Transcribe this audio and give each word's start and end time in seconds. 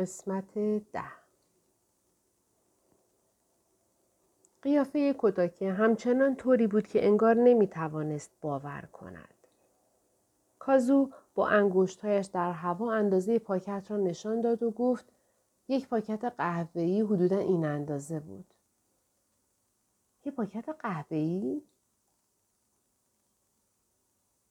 قسمت 0.00 0.54
ده 0.92 1.04
قیافه 4.62 5.14
کتاکه 5.18 5.72
همچنان 5.72 6.36
طوری 6.36 6.66
بود 6.66 6.86
که 6.86 7.06
انگار 7.06 7.34
نمی 7.34 7.66
توانست 7.66 8.30
باور 8.40 8.88
کند. 8.92 9.34
کازو 10.58 11.10
با 11.34 11.48
انگشتهایش 11.48 12.26
در 12.26 12.52
هوا 12.52 12.92
اندازه 12.92 13.38
پاکت 13.38 13.86
را 13.90 13.96
نشان 13.96 14.40
داد 14.40 14.62
و 14.62 14.70
گفت 14.70 15.04
یک 15.68 15.88
پاکت 15.88 16.24
قهوه‌ای 16.24 17.00
حدودا 17.00 17.38
این 17.38 17.64
اندازه 17.64 18.20
بود. 18.20 18.54
یک 20.24 20.34
پاکت 20.34 20.68
قهوه‌ای؟ 20.68 21.62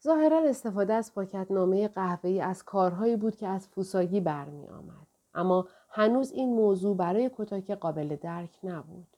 ظاهرا 0.04 0.44
استفاده 0.44 0.94
از 0.94 1.14
پاکت 1.14 1.48
نامه 1.50 1.88
قهوه‌ای 1.88 2.42
از 2.42 2.64
کارهایی 2.64 3.16
بود 3.16 3.36
که 3.36 3.48
از 3.48 3.68
فوساگی 3.68 4.20
برمی 4.20 4.68
آمد. 4.68 5.09
اما 5.34 5.68
هنوز 5.90 6.32
این 6.32 6.54
موضوع 6.54 6.98
برای 6.98 7.32
کتاکه 7.38 7.76
قابل 7.76 8.16
درک 8.16 8.60
نبود. 8.64 9.18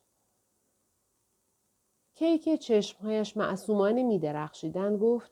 کیک 2.15 2.59
چشمهایش 2.59 3.37
معصومانه 3.37 4.03
می 4.03 4.19
درخشیدن 4.19 4.97
گفت 4.97 5.31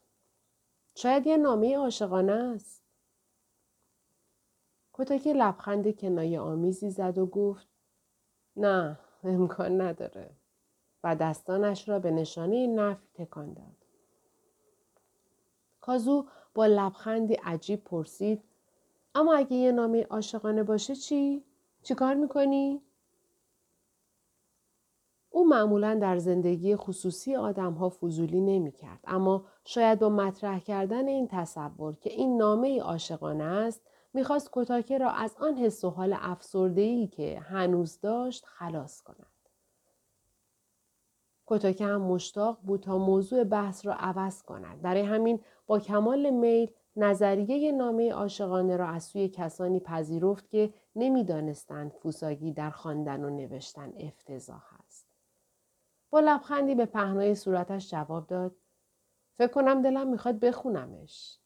شاید 0.95 1.27
یه 1.27 1.37
نامه 1.37 1.77
عاشقانه 1.77 2.31
است. 2.31 2.83
کتاکه 4.93 5.33
لبخند 5.33 5.95
کنایه 5.95 6.39
آمیزی 6.39 6.89
زد 6.89 7.17
و 7.17 7.25
گفت 7.25 7.67
نه 8.55 8.99
امکان 9.23 9.81
نداره 9.81 10.29
و 11.03 11.15
دستانش 11.15 11.89
را 11.89 11.99
به 11.99 12.11
نشانه 12.11 12.67
نفی 12.67 13.07
تکان 13.13 13.53
داد. 13.53 13.85
کازو 15.81 16.25
با 16.53 16.65
لبخندی 16.65 17.33
عجیب 17.33 17.83
پرسید 17.83 18.43
اما 19.19 19.35
اگه 19.35 19.53
یه 19.53 19.71
نامه 19.71 20.03
عاشقانه 20.03 20.63
باشه 20.63 20.95
چی؟ 20.95 21.43
چیکار 21.83 22.13
می‌کنی؟ 22.13 22.81
او 25.29 25.47
معمولا 25.47 25.95
در 25.95 26.17
زندگی 26.17 26.75
خصوصی 26.75 27.35
آدم 27.35 27.73
ها 27.73 27.89
فضولی 27.89 28.41
نمی 28.41 28.71
کرد. 28.71 28.99
اما 29.07 29.45
شاید 29.65 29.99
با 29.99 30.09
مطرح 30.09 30.59
کردن 30.59 31.07
این 31.07 31.27
تصور 31.27 31.95
که 31.95 32.09
این 32.09 32.37
نامه 32.37 32.81
عاشقانه 32.81 33.43
است 33.43 33.81
می‌خواست 34.13 34.49
کتاکه 34.53 34.97
را 34.97 35.09
از 35.09 35.35
آن 35.39 35.57
حس 35.57 35.83
و 35.83 35.89
حال 35.89 36.15
افسردهی 36.19 37.07
که 37.07 37.39
هنوز 37.39 37.99
داشت 37.99 38.45
خلاص 38.45 39.01
کند. 39.01 39.27
کتاکه 41.47 41.85
هم 41.85 42.01
مشتاق 42.01 42.59
بود 42.63 42.79
تا 42.79 42.97
موضوع 42.97 43.43
بحث 43.43 43.85
را 43.85 43.93
عوض 43.93 44.43
کند. 44.43 44.81
برای 44.81 45.01
همین 45.01 45.39
با 45.67 45.79
کمال 45.79 46.29
میل 46.29 46.71
نظریه 46.99 47.71
نامه 47.71 48.13
عاشقانه 48.13 48.77
را 48.77 48.87
از 48.87 49.03
سوی 49.03 49.29
کسانی 49.29 49.79
پذیرفت 49.79 50.49
که 50.49 50.73
نمی‌دانستند 50.95 51.91
فوساگی 51.91 52.51
در 52.51 52.69
خواندن 52.69 53.23
و 53.23 53.29
نوشتن 53.29 53.93
افتضاح 53.97 54.63
است. 54.79 55.07
با 56.09 56.19
لبخندی 56.19 56.75
به 56.75 56.85
پهنای 56.85 57.35
صورتش 57.35 57.89
جواب 57.91 58.27
داد 58.27 58.55
فکر 59.33 59.51
کنم 59.51 59.81
دلم 59.81 60.07
می‌خواد 60.07 60.39
بخونمش. 60.39 61.39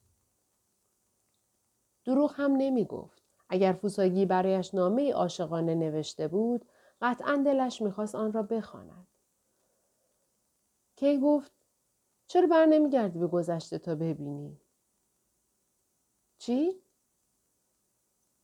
دروغ 2.06 2.34
هم 2.36 2.52
نمی 2.52 2.86
گفت. 2.86 3.24
اگر 3.50 3.74
فوساگی 3.74 4.26
برایش 4.26 4.74
نامه 4.74 5.14
عاشقانه 5.14 5.76
نوشته 5.76 6.28
بود 6.28 6.66
قطعا 7.02 7.44
دلش 7.46 7.82
می‌خواست 7.82 8.16
آن 8.16 8.34
را 8.34 8.44
بخواند. 8.44 9.08
کی 10.96 11.20
گفت 11.20 11.52
چرا 12.28 12.48
بر 12.48 12.66
نمیگردی 12.66 13.20
به 13.20 13.28
گذشته 13.28 13.78
تا 13.78 13.96
ببینی؟ 13.96 14.63
چی؟ 16.46 16.82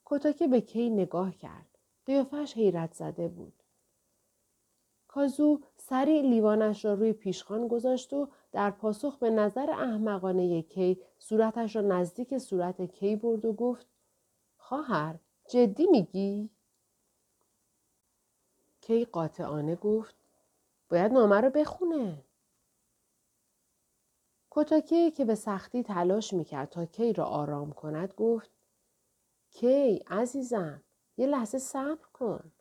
کتاکه 0.05 0.47
به 0.47 0.61
کی 0.61 0.89
نگاه 0.89 1.35
کرد. 1.35 1.77
قیافش 2.05 2.53
حیرت 2.53 2.93
زده 2.93 3.27
بود. 3.27 3.63
کازو 5.07 5.61
سریع 5.77 6.21
لیوانش 6.21 6.85
را 6.85 6.93
روی 6.93 7.13
پیشخان 7.13 7.67
گذاشت 7.67 8.13
و 8.13 8.29
در 8.51 8.71
پاسخ 8.71 9.17
به 9.17 9.29
نظر 9.29 9.69
احمقانه 9.69 10.61
کی 10.61 11.01
صورتش 11.17 11.75
را 11.75 11.81
نزدیک 11.81 12.37
صورت 12.37 12.81
کی 12.81 13.15
برد 13.15 13.45
و 13.45 13.53
گفت 13.53 13.87
خواهر 14.57 15.19
جدی 15.49 15.87
میگی؟ 15.87 16.49
کی 18.81 19.05
قاطعانه 19.05 19.75
گفت 19.75 20.15
باید 20.89 21.11
نامه 21.11 21.41
رو 21.41 21.49
بخونه. 21.49 22.23
کتاکه 24.51 25.11
که 25.11 25.25
به 25.25 25.35
سختی 25.35 25.83
تلاش 25.83 26.33
می‌کرد 26.33 26.69
تا 26.69 26.85
کی 26.85 27.13
را 27.13 27.25
آرام 27.25 27.71
کند 27.71 28.13
گفت 28.17 28.49
کی 29.51 30.03
عزیزم 30.07 30.83
یه 31.17 31.27
لحظه 31.27 31.59
صبر 31.59 32.05
کن. 32.13 32.51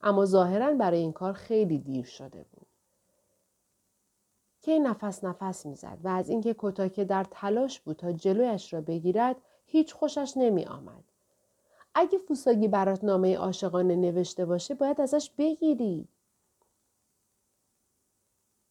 اما 0.00 0.24
ظاهرا 0.26 0.74
برای 0.74 0.98
این 0.98 1.12
کار 1.12 1.32
خیلی 1.32 1.78
دیر 1.78 2.04
شده 2.04 2.44
بود. 2.52 2.66
کی 4.62 4.78
نفس 4.78 5.24
نفس 5.24 5.66
می‌زد 5.66 5.98
و 6.04 6.08
از 6.08 6.28
اینکه 6.28 6.54
کتاکه 6.58 7.04
در 7.04 7.26
تلاش 7.30 7.80
بود 7.80 7.96
تا 7.96 8.12
جلویش 8.12 8.72
را 8.72 8.80
بگیرد 8.80 9.36
هیچ 9.66 9.94
خوشش 9.94 10.32
نمی 10.36 10.64
آمد. 10.64 11.04
اگه 11.94 12.18
فوساگی 12.18 12.68
برات 12.68 13.04
نامه 13.04 13.36
عاشقانه 13.36 13.96
نوشته 13.96 14.46
باشه 14.46 14.74
باید 14.74 15.00
ازش 15.00 15.30
بگیری. 15.38 16.08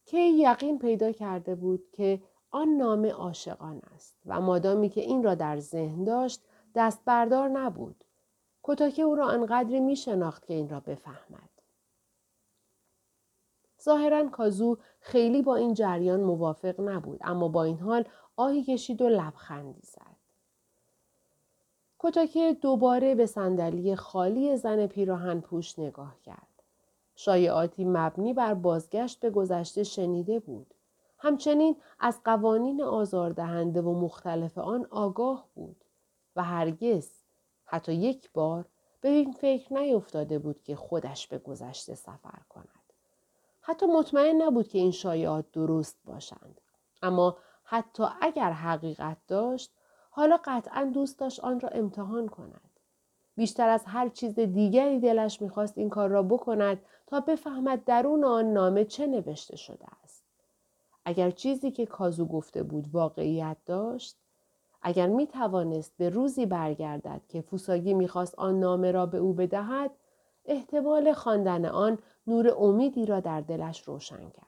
کی 0.06 0.30
یقین 0.30 0.80
پیدا 0.80 1.12
کرده 1.12 1.56
بود 1.56 1.92
که 1.92 2.22
آن 2.52 2.68
نامه 2.68 3.12
عاشقان 3.12 3.82
است 3.96 4.16
و 4.26 4.42
مادامی 4.42 4.90
که 4.90 5.02
این 5.02 5.24
را 5.24 5.36
در 5.36 5.60
ذهن 5.60 6.04
داشت 6.04 6.42
دست 6.76 7.02
بردار 7.06 7.50
نبود. 7.50 8.04
کتاکه 8.64 9.02
او 9.02 9.16
را 9.16 9.30
انقدری 9.30 9.80
می 9.80 9.96
شناخت 9.96 10.46
که 10.46 10.54
این 10.54 10.70
را 10.70 10.80
بفهمد. 10.80 11.50
ظاهرا 13.84 14.30
کازو 14.30 14.78
خیلی 15.00 15.42
با 15.42 15.56
این 15.56 15.74
جریان 15.74 16.20
موافق 16.20 16.82
نبود 16.82 17.20
اما 17.24 17.48
با 17.48 17.64
این 17.64 17.80
حال 17.80 18.06
آهی 18.36 18.64
کشید 18.64 19.02
و 19.02 19.10
لبخندی 19.10 19.82
زد. 19.84 20.20
کتاکه 22.00 22.58
دوباره 22.62 23.16
به 23.16 23.26
صندلی 23.26 23.96
خالی 23.96 24.58
زن 24.58 24.88
پیراهن 24.88 25.42
پوش 25.42 25.80
نگاه 25.80 26.16
کرد. 26.26 26.48
شایعاتی 27.16 27.86
مبنی 27.86 28.34
بر 28.34 28.54
بازگشت 28.54 29.20
به 29.20 29.30
گذشته 29.30 29.84
شنیده 29.84 30.40
بود. 30.40 30.74
همچنین 31.20 31.76
از 32.00 32.20
قوانین 32.24 32.84
آزاردهنده 32.84 33.82
و 33.82 34.02
مختلف 34.02 34.58
آن 34.58 34.86
آگاه 34.92 35.48
بود 35.56 35.86
و 36.36 36.44
هرگز 36.44 37.12
حتی 37.66 37.94
یک 37.94 38.32
بار 38.32 38.66
به 39.02 39.10
این 39.10 39.32
فکر 39.32 39.74
نیفتاده 39.74 40.40
بود 40.40 40.64
که 40.64 40.76
خودش 40.76 41.28
به 41.28 41.38
گذشته 41.38 41.96
سفر 41.96 42.40
کند. 42.50 42.94
حتی 43.62 43.86
مطمئن 43.86 44.42
نبود 44.42 44.68
که 44.68 44.78
این 44.78 44.92
شایعات 44.92 45.52
درست 45.52 45.98
باشند. 46.06 46.62
اما 47.02 47.38
حتی 47.64 48.04
اگر 48.22 48.52
حقیقت 48.52 49.18
داشت 49.28 49.72
حالا 50.10 50.40
قطعا 50.46 50.92
دوست 50.94 51.20
داشت 51.20 51.40
آن 51.40 51.60
را 51.60 51.70
امتحان 51.70 52.28
کند. 52.28 52.70
بیشتر 53.36 53.70
از 53.70 53.84
هر 53.86 54.10
چیز 54.10 54.40
دیگری 54.40 55.00
دلش 55.00 55.42
می‌خواست 55.42 55.78
این 55.78 55.90
کار 55.90 56.10
را 56.10 56.24
بکند 56.24 56.82
تا 57.08 57.20
بفهمد 57.20 57.86
درون 57.86 58.24
آن 58.24 58.54
نامه 58.54 58.86
چه 58.86 59.08
نوشته 59.08 59.58
شده 59.58 59.86
است. 60.04 60.09
اگر 61.06 61.32
چیزی 61.32 61.72
که 61.72 61.86
کازو 61.86 62.26
گفته 62.26 62.64
بود 62.64 62.88
واقعیت 62.92 63.58
داشت، 63.66 64.18
اگر 64.82 65.08
می 65.08 65.28
توانست 65.28 65.94
به 65.98 66.10
روزی 66.10 66.46
برگردد 66.46 67.22
که 67.30 67.42
فوساگی 67.42 67.94
می‌خواست 67.94 68.40
آن 68.40 68.60
نامه 68.60 68.92
را 68.92 69.06
به 69.06 69.18
او 69.18 69.34
بدهد، 69.34 69.92
احتمال 70.46 71.14
خواندن 71.14 71.66
آن 71.66 71.98
نور 72.28 72.54
امیدی 72.58 73.06
را 73.06 73.20
در 73.20 73.42
دلش 73.42 73.82
روشن 73.82 74.30
کرد. 74.30 74.46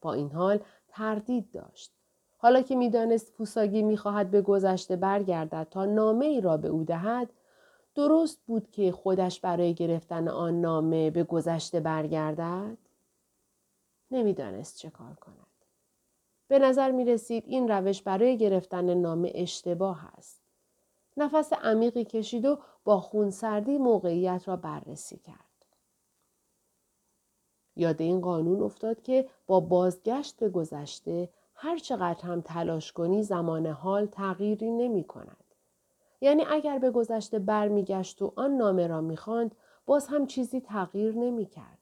با 0.00 0.12
این 0.12 0.30
حال 0.30 0.60
تردید 0.88 1.50
داشت. 1.50 1.92
حالا 2.36 2.62
که 2.62 2.76
می‌دانست 2.76 3.28
فوساگی 3.28 3.82
می‌خواهد 3.82 4.30
به 4.30 4.42
گذشته 4.42 4.96
برگردد 4.96 5.66
تا 5.70 5.84
نامه 5.84 6.26
ای 6.26 6.40
را 6.40 6.56
به 6.56 6.68
او 6.68 6.84
دهد 6.84 7.32
درست 7.94 8.40
بود 8.46 8.70
که 8.70 8.92
خودش 8.92 9.40
برای 9.40 9.74
گرفتن 9.74 10.28
آن 10.28 10.60
نامه 10.60 11.10
به 11.10 11.24
گذشته 11.24 11.80
برگردد 11.80 12.78
نمی‌دانست 14.10 14.78
چه 14.78 14.90
کار 14.90 15.14
کند 15.14 15.46
به 16.48 16.58
نظر 16.58 16.90
می 16.90 17.04
رسید 17.04 17.44
این 17.46 17.68
روش 17.68 18.02
برای 18.02 18.38
گرفتن 18.38 18.94
نامه 18.94 19.32
اشتباه 19.34 20.04
است 20.18 20.42
نفس 21.16 21.52
عمیقی 21.52 22.04
کشید 22.04 22.44
و 22.44 22.58
با 22.84 23.00
خونسردی 23.00 23.78
موقعیت 23.78 24.42
را 24.46 24.56
بررسی 24.56 25.16
کرد 25.16 25.44
یاد 27.76 28.02
این 28.02 28.20
قانون 28.20 28.62
افتاد 28.62 29.02
که 29.02 29.28
با 29.46 29.60
بازگشت 29.60 30.36
به 30.36 30.48
گذشته 30.48 31.28
هر 31.54 31.78
چقدر 31.78 32.24
هم 32.24 32.40
تلاش 32.40 32.92
کنی 32.92 33.22
زمان 33.22 33.66
حال 33.66 34.06
تغییری 34.06 34.70
نمی 34.70 35.04
کند. 35.04 35.44
یعنی 36.20 36.44
اگر 36.50 36.78
به 36.78 36.90
گذشته 36.90 37.38
برمیگشت 37.38 38.22
و 38.22 38.32
آن 38.36 38.56
نامه 38.56 38.86
را 38.86 39.00
می‌خواند 39.00 39.54
باز 39.86 40.06
هم 40.06 40.26
چیزی 40.26 40.60
تغییر 40.60 41.14
نمی 41.14 41.46
کرد. 41.46 41.77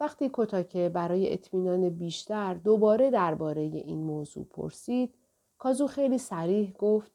وقتی 0.00 0.30
کتاکه 0.32 0.88
برای 0.88 1.32
اطمینان 1.32 1.88
بیشتر 1.88 2.54
دوباره 2.54 3.10
درباره 3.10 3.62
این 3.62 3.98
موضوع 3.98 4.44
پرسید 4.44 5.14
کازو 5.58 5.86
خیلی 5.86 6.18
سریح 6.18 6.72
گفت 6.72 7.12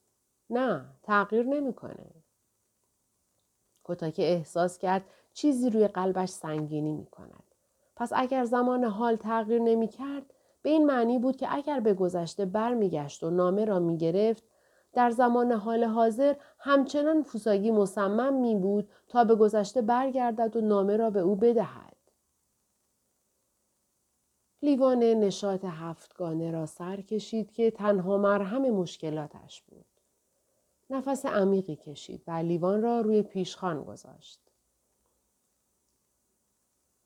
نه 0.50 0.86
تغییر 1.04 1.44
نمی‌کنه. 1.44 2.10
کتاکه 3.84 4.24
احساس 4.24 4.78
کرد 4.78 5.04
چیزی 5.34 5.70
روی 5.70 5.88
قلبش 5.88 6.30
سنگینی 6.30 6.92
می 6.92 7.06
کند. 7.06 7.44
پس 7.96 8.12
اگر 8.16 8.46
زمان 8.46 8.84
حال 8.84 9.16
تغییر 9.16 9.62
نمی 9.62 9.88
کرد 9.88 10.34
به 10.62 10.70
این 10.70 10.86
معنی 10.86 11.20
بود 11.20 11.36
که 11.36 11.48
اگر 11.56 11.80
به 11.80 11.94
گذشته 11.94 12.46
برمیگشت 12.46 13.24
و 13.24 13.30
نامه 13.30 13.66
را 13.66 13.80
می 13.80 13.98
گرفت 13.98 14.44
در 14.94 15.12
زمان 15.12 15.52
حال 15.52 15.84
حاضر 15.84 16.36
همچنان 16.60 17.24
فوساگی 17.24 17.72
مصمم 17.72 18.34
می 18.34 18.56
بود 18.56 18.90
تا 19.08 19.24
به 19.24 19.36
گذشته 19.36 19.82
برگردد 19.82 20.56
و 20.56 20.62
نامه 20.62 20.98
را 20.98 21.10
به 21.10 21.20
او 21.20 21.36
بدهد. 21.36 21.93
لیوان 24.64 25.00
نشاط 25.04 25.66
هفتگانه 25.66 26.52
را 26.52 26.66
سر 26.66 27.02
کشید 27.02 27.52
که 27.52 27.72
تنها 27.72 28.18
مرهم 28.18 28.62
مشکلاتش 28.62 29.62
بود. 29.62 29.86
نفس 30.90 31.26
عمیقی 31.26 31.76
کشید 31.76 32.24
و 32.28 32.32
لیوان 32.32 32.82
را 32.82 33.02
روی 33.02 33.22
پیشخان 33.22 33.84
گذاشت. 33.84 34.40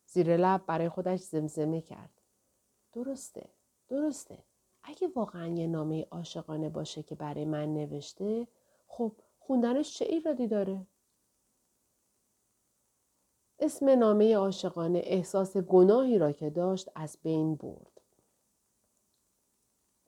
زیر 0.05 0.37
لب 0.37 0.65
برای 0.65 0.89
خودش 0.89 1.19
زمزمه 1.19 1.81
کرد. 1.81 2.21
درسته، 2.93 3.49
درسته. 3.87 4.37
اگه 4.83 5.07
واقعا 5.15 5.47
یه 5.47 5.67
نامه 5.67 6.07
عاشقانه 6.11 6.69
باشه 6.69 7.03
که 7.03 7.15
برای 7.15 7.45
من 7.45 7.73
نوشته 7.73 8.47
خب 8.87 9.11
خوندنش 9.39 9.93
چه 9.93 10.05
ایرادی 10.05 10.47
داره؟ 10.47 10.87
اسم 13.59 13.89
نامه 13.89 14.37
عاشقانه 14.37 15.01
احساس 15.03 15.57
گناهی 15.57 16.17
را 16.17 16.31
که 16.31 16.49
داشت 16.49 16.89
از 16.95 17.17
بین 17.23 17.55
برد. 17.55 18.01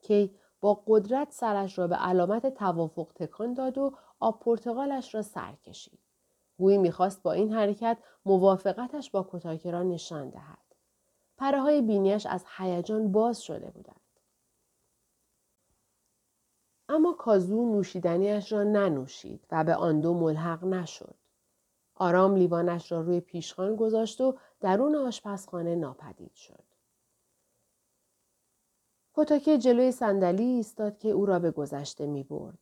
کی 0.00 0.34
با 0.60 0.82
قدرت 0.86 1.32
سرش 1.32 1.78
را 1.78 1.86
به 1.86 1.96
علامت 1.96 2.54
توافق 2.54 3.12
تکان 3.14 3.54
داد 3.54 3.78
و 3.78 3.92
آب 4.20 4.40
پرتغالش 4.40 5.14
را 5.14 5.22
سر 5.22 5.54
کشید. 5.54 5.98
گویی 6.58 6.78
می‌خواست 6.78 7.22
با 7.22 7.32
این 7.32 7.52
حرکت 7.52 7.98
موافقتش 8.24 9.10
با 9.10 9.28
کتاکه 9.32 9.70
را 9.70 9.82
نشان 9.82 10.30
دهد. 10.30 10.58
پره 11.36 11.60
های 11.60 11.82
بینیش 11.82 12.26
از 12.26 12.44
هیجان 12.56 13.12
باز 13.12 13.42
شده 13.42 13.70
بودند. 13.70 14.00
اما 16.88 17.12
کازو 17.12 17.72
نوشیدنیش 17.72 18.52
را 18.52 18.62
ننوشید 18.62 19.46
و 19.50 19.64
به 19.64 19.74
آن 19.74 20.00
دو 20.00 20.14
ملحق 20.14 20.64
نشد. 20.64 21.14
آرام 22.00 22.36
لیوانش 22.36 22.92
را 22.92 23.00
روی 23.00 23.20
پیشخان 23.20 23.76
گذاشت 23.76 24.20
و 24.20 24.36
درون 24.60 24.94
آشپزخانه 24.94 25.74
ناپدید 25.74 26.34
شد. 26.34 26.64
کتاکه 29.14 29.58
جلوی 29.58 29.92
صندلی 29.92 30.44
ایستاد 30.44 30.98
که 30.98 31.08
او 31.08 31.26
را 31.26 31.38
به 31.38 31.50
گذشته 31.50 32.06
می 32.06 32.22
برد. 32.22 32.58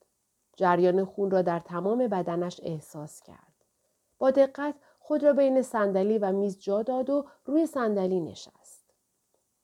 جریان 0.57 1.05
خون 1.05 1.31
را 1.31 1.43
در 1.43 1.59
تمام 1.59 1.99
بدنش 1.99 2.61
احساس 2.63 3.23
کرد. 3.23 3.65
با 4.19 4.31
دقت 4.31 4.75
خود 4.99 5.25
را 5.25 5.33
بین 5.33 5.63
صندلی 5.63 6.19
و 6.19 6.33
میز 6.33 6.59
جا 6.59 6.83
داد 6.83 7.11
و 7.11 7.27
روی 7.45 7.67
صندلی 7.67 8.21
نشست. 8.21 8.85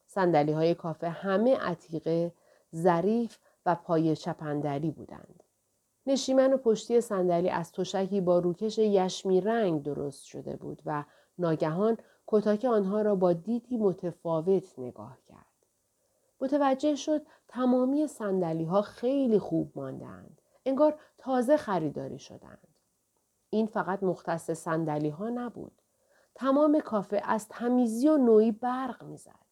صندلی 0.06 0.52
های 0.52 0.74
کافه 0.74 1.08
همه 1.08 1.56
عتیقه، 1.56 2.32
ظریف 2.74 3.38
و 3.66 3.74
پای 3.74 4.16
چپندری 4.16 4.90
بودند. 4.90 5.43
نشیمن 6.06 6.52
و 6.52 6.56
پشتی 6.56 7.00
صندلی 7.00 7.50
از 7.50 7.72
تشکی 7.72 8.20
با 8.20 8.38
روکش 8.38 8.78
یشمی 8.78 9.40
رنگ 9.40 9.82
درست 9.82 10.24
شده 10.24 10.56
بود 10.56 10.82
و 10.86 11.04
ناگهان 11.38 11.96
کتاک 12.26 12.64
آنها 12.64 13.02
را 13.02 13.14
با 13.14 13.32
دیدی 13.32 13.76
متفاوت 13.76 14.78
نگاه 14.78 15.18
کرد. 15.28 15.46
متوجه 16.40 16.94
شد 16.94 17.26
تمامی 17.48 18.06
سندلی 18.06 18.64
ها 18.64 18.82
خیلی 18.82 19.38
خوب 19.38 19.72
ماندند. 19.74 20.40
انگار 20.66 20.98
تازه 21.18 21.56
خریداری 21.56 22.18
شدند. 22.18 22.68
این 23.50 23.66
فقط 23.66 24.02
مختص 24.02 24.50
سندلی 24.50 25.08
ها 25.08 25.28
نبود. 25.28 25.82
تمام 26.34 26.80
کافه 26.80 27.22
از 27.24 27.48
تمیزی 27.48 28.08
و 28.08 28.16
نوعی 28.16 28.52
برق 28.52 29.02
می‌زد. 29.02 29.44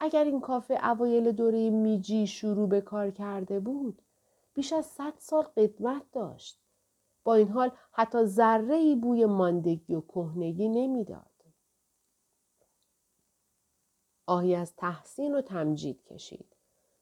اگر 0.00 0.24
این 0.24 0.40
کافه 0.40 0.86
اوایل 0.90 1.32
دوره 1.32 1.70
میجی 1.70 2.26
شروع 2.26 2.68
به 2.68 2.80
کار 2.80 3.10
کرده 3.10 3.60
بود 3.60 4.02
بیش 4.58 4.72
از 4.72 4.86
صد 4.86 5.12
سال 5.18 5.42
قدمت 5.42 6.02
داشت 6.12 6.58
با 7.24 7.34
این 7.34 7.48
حال 7.48 7.70
حتی 7.92 8.24
ذره 8.24 8.74
ای 8.74 8.96
بوی 8.96 9.26
ماندگی 9.26 9.94
و 9.94 10.00
کهنگی 10.00 10.68
نمی‌داد 10.68 11.30
آهی 14.26 14.54
از 14.54 14.76
تحسین 14.76 15.34
و 15.34 15.40
تمجید 15.40 16.04
کشید 16.04 16.56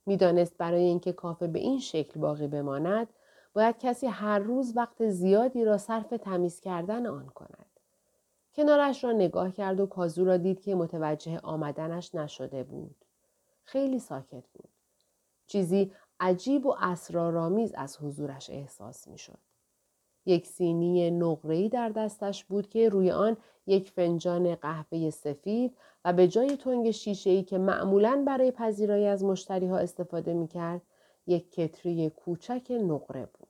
می‌دانست 0.06 0.58
برای 0.58 0.82
اینکه 0.82 1.12
کافه 1.12 1.46
به 1.46 1.58
این 1.58 1.78
شکل 1.78 2.20
باقی 2.20 2.46
بماند 2.46 3.08
باید 3.54 3.78
کسی 3.78 4.06
هر 4.06 4.38
روز 4.38 4.76
وقت 4.76 5.08
زیادی 5.08 5.64
را 5.64 5.78
صرف 5.78 6.08
تمیز 6.08 6.60
کردن 6.60 7.06
آن 7.06 7.26
کند 7.26 7.66
کنارش 8.56 9.04
را 9.04 9.12
نگاه 9.12 9.52
کرد 9.52 9.80
و 9.80 9.86
کازو 9.86 10.24
را 10.24 10.36
دید 10.36 10.60
که 10.60 10.74
متوجه 10.74 11.38
آمدنش 11.38 12.14
نشده 12.14 12.64
بود. 12.64 12.96
خیلی 13.64 13.98
ساکت 13.98 14.44
بود. 14.54 14.68
چیزی 15.46 15.92
عجیب 16.20 16.66
و 16.66 16.74
اسرارآمیز 16.80 17.74
از 17.74 17.96
حضورش 17.96 18.50
احساس 18.50 19.08
می 19.08 19.18
شد. 19.18 19.38
یک 20.26 20.46
سینی 20.46 21.10
نقره‌ای 21.10 21.68
در 21.68 21.88
دستش 21.88 22.44
بود 22.44 22.68
که 22.68 22.88
روی 22.88 23.10
آن 23.10 23.36
یک 23.66 23.90
فنجان 23.90 24.54
قهوه 24.54 25.10
سفید 25.10 25.76
و 26.04 26.12
به 26.12 26.28
جای 26.28 26.56
تنگ 26.56 26.90
شیشه‌ای 26.90 27.42
که 27.42 27.58
معمولا 27.58 28.24
برای 28.26 28.50
پذیرایی 28.50 29.06
از 29.06 29.24
مشتری 29.24 29.66
ها 29.66 29.78
استفاده 29.78 30.34
می 30.34 30.48
کرد، 30.48 30.82
یک 31.26 31.50
کتری 31.50 32.10
کوچک 32.10 32.70
نقره 32.70 33.26
بود. 33.26 33.48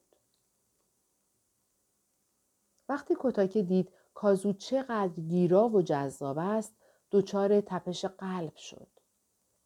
وقتی 2.89 3.15
کتاکه 3.19 3.63
دید 3.63 3.91
کازو 4.13 4.53
چقدر 4.53 5.21
گیرا 5.21 5.69
و 5.69 5.81
جذاب 5.81 6.37
است 6.37 6.75
دچار 7.11 7.61
تپش 7.61 8.05
قلب 8.05 8.55
شد. 8.55 8.87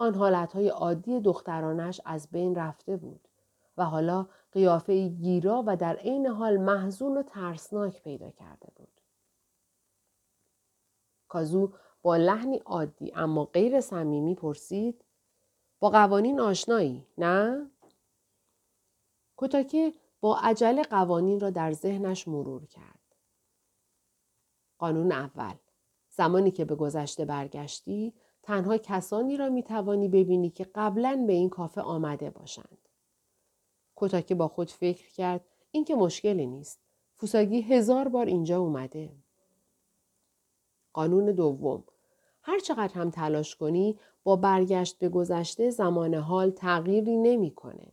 آن 0.01 0.15
حالتهای 0.15 0.69
عادی 0.69 1.19
دخترانش 1.19 2.01
از 2.05 2.27
بین 2.31 2.55
رفته 2.55 2.97
بود 2.97 3.27
و 3.77 3.85
حالا 3.85 4.27
قیافه 4.51 5.07
گیرا 5.07 5.63
و 5.67 5.77
در 5.77 5.95
عین 5.95 6.27
حال 6.27 6.57
محزون 6.57 7.17
و 7.17 7.23
ترسناک 7.23 8.03
پیدا 8.03 8.31
کرده 8.31 8.71
بود. 8.75 9.01
کازو 11.27 11.73
با 12.01 12.17
لحنی 12.17 12.57
عادی 12.57 13.11
اما 13.15 13.45
غیر 13.45 13.81
صمیمی 13.81 14.35
پرسید 14.35 15.05
با 15.79 15.89
قوانین 15.89 16.39
آشنایی 16.39 17.07
نه 17.17 17.71
کتاکه 19.37 19.93
با 20.21 20.37
عجله 20.37 20.83
قوانین 20.83 21.39
را 21.39 21.49
در 21.49 21.71
ذهنش 21.71 22.27
مرور 22.27 22.65
کرد 22.65 23.15
قانون 24.77 25.11
اول 25.11 25.55
زمانی 26.09 26.51
که 26.51 26.65
به 26.65 26.75
گذشته 26.75 27.25
برگشتی 27.25 28.13
تنها 28.51 28.77
کسانی 28.77 29.37
را 29.37 29.49
می 29.49 29.63
توانی 29.63 30.07
ببینی 30.07 30.49
که 30.49 30.67
قبلا 30.75 31.23
به 31.27 31.33
این 31.33 31.49
کافه 31.49 31.81
آمده 31.81 32.29
باشند. 32.29 32.87
کتاکه 33.95 34.35
با 34.35 34.47
خود 34.47 34.71
فکر 34.71 35.13
کرد 35.13 35.45
این 35.71 35.85
که 35.85 35.95
مشکلی 35.95 36.47
نیست. 36.47 36.79
فوساگی 37.15 37.61
هزار 37.61 38.07
بار 38.07 38.25
اینجا 38.25 38.59
اومده. 38.59 39.11
قانون 40.93 41.25
دوم 41.25 41.83
هر 42.41 42.59
چقدر 42.59 42.93
هم 42.93 43.09
تلاش 43.09 43.55
کنی 43.55 43.99
با 44.23 44.35
برگشت 44.35 44.99
به 44.99 45.09
گذشته 45.09 45.69
زمان 45.69 46.13
حال 46.13 46.49
تغییری 46.49 47.17
نمی‌کنه. 47.17 47.91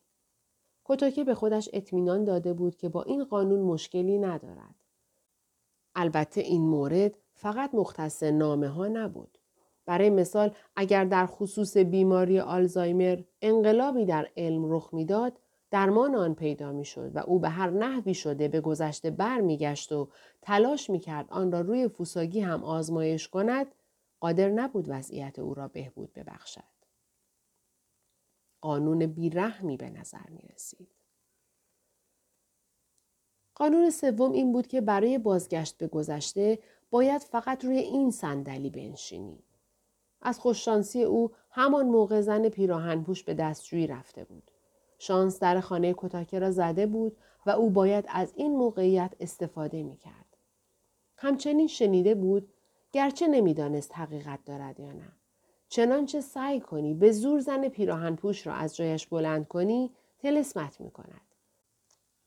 کتاکه 0.85 1.25
به 1.25 1.35
خودش 1.35 1.69
اطمینان 1.73 2.25
داده 2.25 2.53
بود 2.53 2.77
که 2.77 2.89
با 2.89 3.03
این 3.03 3.25
قانون 3.25 3.61
مشکلی 3.61 4.19
ندارد. 4.19 4.75
البته 5.95 6.41
این 6.41 6.63
مورد 6.63 7.19
فقط 7.35 7.75
مختص 7.75 8.23
نامه 8.23 8.69
ها 8.69 8.89
نبود. 8.89 9.38
برای 9.89 10.11
مثال 10.11 10.55
اگر 10.77 11.05
در 11.05 11.27
خصوص 11.27 11.77
بیماری 11.77 12.41
آلزایمر 12.41 13.23
انقلابی 13.43 14.05
در 14.05 14.29
علم 14.37 14.73
رخ 14.73 14.95
می‌داد 14.95 15.41
درمان 15.71 16.15
آن 16.15 16.35
پیدا 16.35 16.73
می‌شد 16.73 17.11
و 17.15 17.19
او 17.19 17.39
به 17.39 17.49
هر 17.49 17.71
نحوی 17.71 18.15
شده 18.15 18.49
به 18.49 18.61
گذشته 18.61 19.11
بر 19.11 19.41
میگشت 19.41 19.93
و 19.93 20.09
تلاش 20.43 20.91
می‌کرد 20.91 21.27
آن 21.31 21.53
را 21.53 21.61
روی 21.61 21.89
فوساگی 21.89 22.41
هم 22.41 22.65
آزمایش 22.65 23.29
کند 23.29 23.67
قادر 24.21 24.49
نبود 24.49 24.85
وضعیت 24.89 25.39
او 25.39 25.55
را 25.55 25.69
بهبود 25.69 26.13
ببخشد. 26.13 26.63
قانون 28.61 29.07
بیرحمی 29.07 29.77
به 29.77 29.91
نظر 29.91 30.31
می 30.31 30.49
رسید. 30.55 30.89
قانون 33.55 33.91
سوم 33.91 34.33
این 34.33 34.53
بود 34.53 34.67
که 34.67 34.81
برای 34.81 35.19
بازگشت 35.19 35.79
به 35.79 35.87
گذشته 35.87 36.59
باید 36.91 37.23
فقط 37.23 37.65
روی 37.65 37.79
این 37.79 38.11
صندلی 38.11 38.71
بنشینی. 38.71 39.48
از 40.23 40.41
خوششانسی 40.41 41.03
او 41.03 41.31
همان 41.51 41.87
موقع 41.87 42.21
زن 42.21 42.49
پیراهن 42.49 43.03
پوش 43.03 43.25
به 43.25 43.35
دستجویی 43.35 43.87
رفته 43.87 44.25
بود. 44.25 44.51
شانس 44.99 45.41
در 45.41 45.61
خانه 45.61 45.95
کتاکه 45.97 46.39
را 46.39 46.51
زده 46.51 46.87
بود 46.87 47.17
و 47.47 47.51
او 47.51 47.71
باید 47.71 48.05
از 48.09 48.33
این 48.37 48.57
موقعیت 48.57 49.15
استفاده 49.21 49.83
می 49.83 49.97
کرد. 49.97 50.37
همچنین 51.17 51.67
شنیده 51.67 52.15
بود 52.15 52.53
گرچه 52.93 53.29
نمی‌دانست 53.29 53.95
حقیقت 53.95 54.39
دارد 54.45 54.81
یا 54.81 54.93
نه. 54.93 55.13
چنانچه 55.69 56.21
سعی 56.21 56.61
کنی 56.61 56.95
به 56.95 57.13
زور 57.13 57.41
زن 57.41 57.69
پیراهن 57.69 58.17
پوش 58.17 58.47
را 58.47 58.55
از 58.55 58.77
جایش 58.77 59.07
بلند 59.07 59.49
کنی 59.49 59.91
تلسمت 60.19 60.81
می 60.81 60.91
کند. 60.91 61.21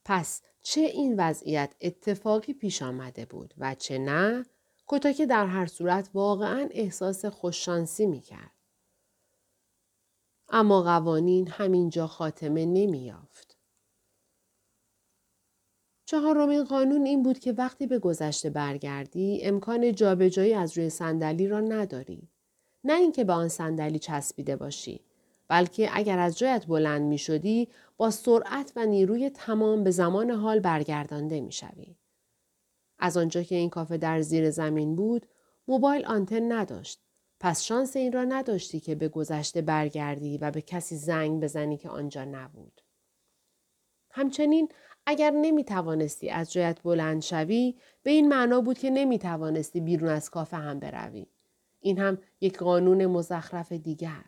پس 0.06 0.42
چه 0.62 0.82
این 0.82 1.16
وضعیت 1.18 1.76
اتفاقی 1.82 2.54
پیش 2.54 2.82
آمده 2.82 3.26
بود 3.26 3.54
و 3.58 3.76
چه 3.76 3.98
نه 3.98 4.46
کتاکه 4.94 5.26
در 5.26 5.46
هر 5.46 5.66
صورت 5.66 6.10
واقعا 6.14 6.70
احساس 6.72 7.26
خوششانسی 7.26 8.06
می 8.06 8.22
کرد. 8.22 8.52
اما 10.50 10.82
قوانین 10.82 11.48
همینجا 11.48 12.08
خاتمه 12.08 12.66
نمی 12.66 13.06
یافت. 13.06 13.58
چهارمین 16.06 16.64
قانون 16.64 17.06
این 17.06 17.24
بود 17.24 17.40
که 17.40 17.52
وقتی 17.52 17.88
به 17.88 18.00
گذشته 18.00 18.50
برگردی 18.50 19.40
امکان 19.44 19.96
جابجایی 19.96 20.54
از 20.54 20.78
روی 20.78 20.90
صندلی 20.90 21.48
را 21.48 21.60
نداری. 21.60 22.30
نه 22.84 22.94
اینکه 22.94 23.24
به 23.24 23.34
آن 23.34 23.48
صندلی 23.48 24.00
چسبیده 24.00 24.56
باشی 24.56 25.06
بلکه 25.48 25.90
اگر 25.94 26.20
از 26.20 26.38
جایت 26.38 26.66
بلند 26.68 27.02
می 27.02 27.18
شدی 27.18 27.70
با 27.98 28.10
سرعت 28.10 28.74
و 28.76 28.86
نیروی 28.86 29.30
تمام 29.30 29.84
به 29.84 29.92
زمان 29.92 30.32
حال 30.32 30.60
برگردانده 30.60 31.42
می 31.42 31.52
شوی. 31.52 31.96
از 33.02 33.18
آنجا 33.18 33.44
که 33.44 33.56
این 33.56 33.70
کافه 33.70 33.98
در 33.98 34.22
زیر 34.22 34.50
زمین 34.50 34.96
بود 34.96 35.26
موبایل 35.68 36.06
آنتن 36.06 36.52
نداشت 36.52 37.02
پس 37.40 37.64
شانس 37.64 37.96
این 37.96 38.12
را 38.12 38.24
نداشتی 38.24 38.80
که 38.80 38.96
به 38.96 39.08
گذشته 39.10 39.62
برگردی 39.62 40.38
و 40.38 40.52
به 40.52 40.62
کسی 40.62 40.96
زنگ 40.96 41.44
بزنی 41.44 41.78
که 41.78 41.90
آنجا 41.90 42.26
نبود. 42.26 42.82
همچنین 44.12 44.70
اگر 45.06 45.30
نمی 45.30 45.64
توانستی 45.64 46.30
از 46.30 46.54
جایت 46.54 46.82
بلند 46.84 47.22
شوی 47.22 47.76
به 48.04 48.12
این 48.12 48.28
معنا 48.28 48.62
بود 48.62 48.78
که 48.78 48.90
نمی 48.90 49.20
توانستی 49.20 49.82
بیرون 49.82 50.10
از 50.10 50.30
کافه 50.30 50.58
هم 50.58 50.80
بروی. 50.80 51.28
این 51.80 52.00
هم 52.00 52.18
یک 52.42 52.58
قانون 52.58 53.06
مزخرف 53.06 53.72
دیگر. 53.72 54.26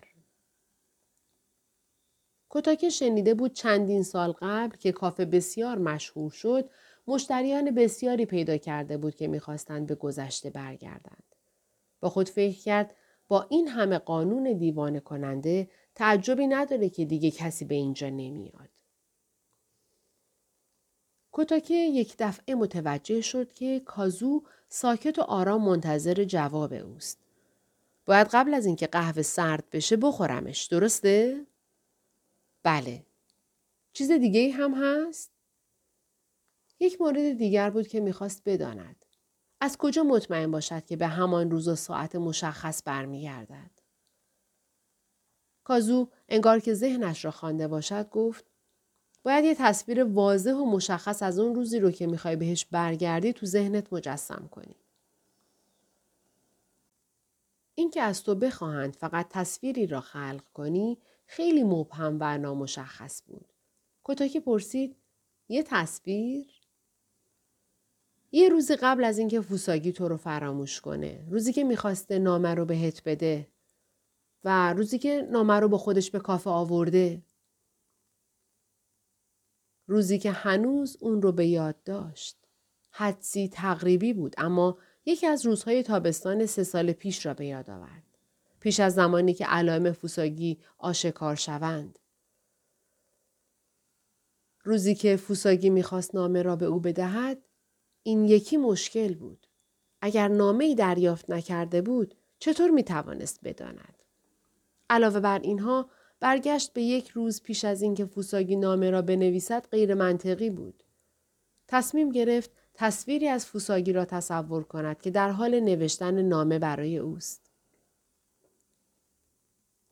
کتاکه 2.49 2.89
شنیده 2.89 3.33
بود 3.33 3.53
چندین 3.53 4.03
سال 4.03 4.31
قبل 4.31 4.77
که 4.77 4.91
کافه 4.91 5.25
بسیار 5.25 5.77
مشهور 5.77 6.31
شد 6.31 6.69
مشتریان 7.07 7.71
بسیاری 7.71 8.25
پیدا 8.25 8.57
کرده 8.57 8.97
بود 8.97 9.15
که 9.15 9.27
می‌خواستند 9.27 9.87
به 9.87 9.95
گذشته 9.95 10.49
برگردند. 10.49 11.23
با 11.99 12.09
خود 12.09 12.29
فکر 12.29 12.59
کرد 12.59 12.95
با 13.27 13.47
این 13.49 13.67
همه 13.67 13.97
قانون 13.97 14.53
دیوانه 14.53 14.99
کننده 14.99 15.69
تعجبی 15.95 16.47
نداره 16.47 16.89
که 16.89 17.05
دیگه 17.05 17.31
کسی 17.31 17.65
به 17.65 17.75
اینجا 17.75 18.09
نمیاد. 18.09 18.69
کتاکه 21.31 21.73
یک 21.73 22.15
دفعه 22.19 22.55
متوجه 22.55 23.21
شد 23.21 23.53
که 23.53 23.79
کازو 23.79 24.43
ساکت 24.69 25.19
و 25.19 25.21
آرام 25.21 25.65
منتظر 25.65 26.23
جواب 26.23 26.73
اوست. 26.73 27.19
باید 28.05 28.27
قبل 28.27 28.53
از 28.53 28.65
اینکه 28.65 28.87
قهوه 28.87 29.21
سرد 29.21 29.69
بشه 29.71 29.97
بخورمش 29.97 30.63
درسته؟ 30.65 31.45
بله. 32.63 33.03
چیز 33.93 34.11
دیگه 34.11 34.51
هم 34.51 34.73
هست؟ 34.73 35.32
یک 36.79 37.01
مورد 37.01 37.33
دیگر 37.33 37.69
بود 37.69 37.87
که 37.87 37.99
می‌خواست 37.99 38.41
بداند. 38.45 39.05
از 39.61 39.77
کجا 39.77 40.03
مطمئن 40.03 40.51
باشد 40.51 40.85
که 40.85 40.95
به 40.95 41.07
همان 41.07 41.51
روز 41.51 41.67
و 41.67 41.75
ساعت 41.75 42.15
مشخص 42.15 42.81
برمیگردد؟ 42.85 43.71
کازو 45.63 46.07
انگار 46.29 46.59
که 46.59 46.73
ذهنش 46.73 47.25
را 47.25 47.31
خوانده 47.31 47.67
باشد 47.67 48.09
گفت 48.09 48.45
باید 49.23 49.45
یه 49.45 49.55
تصویر 49.55 50.03
واضح 50.03 50.53
و 50.53 50.65
مشخص 50.65 51.23
از 51.23 51.39
اون 51.39 51.55
روزی 51.55 51.79
رو 51.79 51.91
که 51.91 52.07
می‌خوای 52.07 52.35
بهش 52.35 52.65
برگردی 52.65 53.33
تو 53.33 53.45
ذهنت 53.45 53.93
مجسم 53.93 54.47
کنی. 54.51 54.75
اینکه 57.75 58.01
از 58.01 58.23
تو 58.23 58.35
بخواهند 58.35 58.95
فقط 58.95 59.27
تصویری 59.29 59.87
را 59.87 60.01
خلق 60.01 60.43
کنی 60.53 60.97
خیلی 61.25 61.63
مبهم 61.63 62.17
و 62.19 62.37
نامشخص 62.37 63.23
بود. 63.27 63.53
کتاکی 64.03 64.39
پرسید 64.39 64.95
یه 65.49 65.63
تصویر؟ 65.63 66.62
یه 68.35 68.49
روزی 68.49 68.75
قبل 68.75 69.03
از 69.03 69.17
اینکه 69.17 69.41
فوساگی 69.41 69.91
تو 69.91 70.07
رو 70.07 70.17
فراموش 70.17 70.81
کنه. 70.81 71.27
روزی 71.29 71.53
که 71.53 71.63
می‌خواسته 71.63 72.19
نامه 72.19 72.53
رو 72.53 72.65
بهت 72.65 73.03
بده. 73.05 73.47
و 74.43 74.73
روزی 74.73 74.99
که 74.99 75.27
نامه 75.31 75.53
رو 75.53 75.67
با 75.67 75.77
خودش 75.77 76.11
به 76.11 76.19
کافه 76.19 76.49
آورده. 76.49 77.21
روزی 79.87 80.19
که 80.19 80.31
هنوز 80.31 80.97
اون 80.99 81.21
رو 81.21 81.31
به 81.31 81.47
یاد 81.47 81.83
داشت. 81.83 82.37
حدسی 82.91 83.47
تقریبی 83.47 84.13
بود 84.13 84.35
اما 84.37 84.77
یکی 85.05 85.27
از 85.27 85.45
روزهای 85.45 85.83
تابستان 85.83 86.45
سه 86.45 86.63
سال 86.63 86.91
پیش 86.91 87.25
را 87.25 87.33
به 87.33 87.45
یاد 87.45 87.69
آورد. 87.69 88.03
پیش 88.59 88.79
از 88.79 88.93
زمانی 88.93 89.33
که 89.33 89.45
علائم 89.45 89.91
فوساگی 89.91 90.59
آشکار 90.77 91.35
شوند. 91.35 91.99
روزی 94.63 94.95
که 94.95 95.15
فوساگی 95.15 95.69
می‌خواست 95.69 96.15
نامه 96.15 96.41
را 96.41 96.55
به 96.55 96.65
او 96.65 96.79
بدهد 96.79 97.37
این 98.03 98.25
یکی 98.25 98.57
مشکل 98.57 99.13
بود. 99.13 99.47
اگر 100.01 100.27
نامه 100.27 100.75
دریافت 100.75 101.29
نکرده 101.29 101.81
بود 101.81 102.15
چطور 102.39 102.69
می 102.69 102.83
توانست 102.83 103.39
بداند؟ 103.43 104.03
علاوه 104.89 105.19
بر 105.19 105.39
اینها 105.39 105.89
برگشت 106.19 106.73
به 106.73 106.81
یک 106.81 107.09
روز 107.09 107.41
پیش 107.41 107.65
از 107.65 107.81
اینکه 107.81 108.05
فوساگی 108.05 108.55
نامه 108.55 108.89
را 108.89 109.01
بنویسد 109.01 109.67
غیر 109.71 109.93
منطقی 109.93 110.49
بود. 110.49 110.83
تصمیم 111.67 112.09
گرفت 112.09 112.51
تصویری 112.73 113.27
از 113.27 113.45
فوساگی 113.45 113.93
را 113.93 114.05
تصور 114.05 114.63
کند 114.63 115.01
که 115.01 115.11
در 115.11 115.29
حال 115.31 115.59
نوشتن 115.59 116.21
نامه 116.21 116.59
برای 116.59 116.97
اوست. 116.97 117.51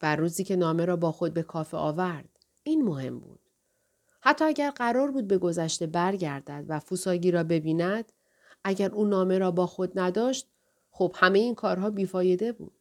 و 0.02 0.16
روزی 0.16 0.44
که 0.44 0.56
نامه 0.56 0.86
را 0.86 0.96
با 0.96 1.12
خود 1.12 1.34
به 1.34 1.44
کافه 1.44 1.78
آورد 1.78 2.40
این 2.64 2.82
مهم 2.82 3.20
بود. 3.20 3.41
حتی 4.22 4.46
اگر 4.46 4.70
قرار 4.70 5.12
بود 5.12 5.28
به 5.28 5.38
گذشته 5.38 5.88
برگردد 5.88 6.66
و 6.68 6.80
فوساگی 6.80 7.32
را 7.32 7.44
ببیند 7.44 8.12
اگر 8.64 8.92
او 8.92 9.06
نامه 9.06 9.38
را 9.38 9.52
با 9.52 9.68
خود 9.68 10.00
نداشت 10.00 10.48
خب 10.92 11.16
همه 11.20 11.40
این 11.40 11.56
کارها 11.56 11.90
بیفایده 11.90 12.52
بود. 12.52 12.74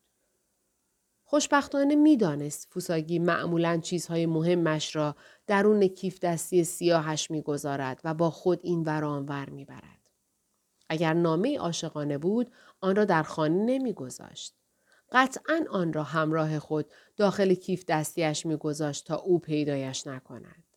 خوشبختانه 1.25 1.94
می‌دانست 1.94 2.68
فوساگی 2.70 3.18
معمولا 3.18 3.76
چیزهای 3.76 4.26
مهمش 4.26 4.97
را 4.97 5.16
درون 5.47 5.88
کیف 5.88 6.20
دستی 6.20 6.64
سیاهش 6.64 7.30
می‌گذارد 7.30 8.00
و 8.04 8.14
با 8.14 8.30
خود 8.30 8.61
این 8.62 8.82
ور 8.82 9.04
آنور 9.04 9.50
می‌برد. 9.50 10.11
اگر 10.88 11.14
نامه 11.14 11.59
عاشقانه 11.59 12.18
بود 12.18 12.52
آن 12.80 12.97
را 12.97 13.04
در 13.04 13.23
خانه 13.23 13.64
نمیگذاشت. 13.64 14.54
قطعا 15.12 15.64
آن 15.70 15.92
را 15.92 16.02
همراه 16.02 16.59
خود 16.59 16.87
داخل 17.16 17.54
کیف 17.54 17.85
دستیش 17.88 18.47
میگذاشت 18.47 19.06
تا 19.06 19.16
او 19.16 19.38
پیدایش 19.38 20.06
نکند. 20.06 20.69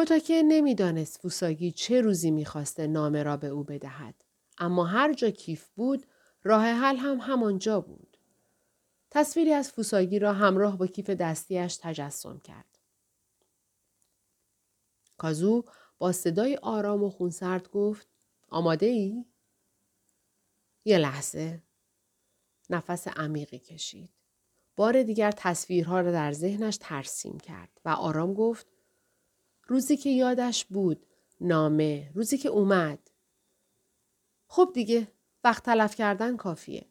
کتاکه 0.00 0.42
نمی‌دانست 0.42 1.20
فوساگی 1.20 1.72
چه 1.72 2.00
روزی 2.00 2.30
می‌خواسته 2.30 2.86
نامه 2.86 3.22
را 3.22 3.36
به 3.36 3.46
او 3.46 3.64
بدهد. 3.64 4.14
اما 4.58 4.84
هر 4.84 5.12
جا 5.12 5.30
کیف 5.30 5.68
بود 5.68 6.06
راه 6.44 6.64
حل 6.64 6.96
هم 6.96 7.16
همانجا 7.20 7.80
بود. 7.80 8.16
تصویری 9.10 9.52
از 9.52 9.72
فوساگی 9.72 10.18
را 10.18 10.32
همراه 10.32 10.78
با 10.78 10.86
کیف 10.86 11.10
دستیش 11.10 11.76
تجسم 11.76 12.38
کرد. 12.38 12.78
کازو 15.16 15.64
با 15.98 16.12
صدای 16.12 16.56
آرام 16.56 17.02
و 17.02 17.10
خونسرد 17.10 17.70
گفت 17.70 18.08
آماده 18.48 18.86
ای؟ 18.86 19.24
یه 20.84 20.98
لحظه 20.98 21.62
نفس 22.70 23.08
عمیقی 23.08 23.58
کشید. 23.58 24.10
بار 24.76 25.02
دیگر 25.02 25.30
تصویرها 25.30 26.00
را 26.00 26.12
در 26.12 26.32
ذهنش 26.32 26.78
ترسیم 26.80 27.38
کرد 27.38 27.80
و 27.84 27.88
آرام 27.88 28.34
گفت 28.34 28.66
روزی 29.68 29.96
که 29.96 30.10
یادش 30.10 30.64
بود. 30.64 31.06
نامه. 31.40 32.10
روزی 32.14 32.38
که 32.38 32.48
اومد. 32.48 33.10
خب 34.46 34.70
دیگه 34.74 35.08
وقت 35.44 35.62
تلف 35.62 35.94
کردن 35.94 36.36
کافیه. 36.36 36.86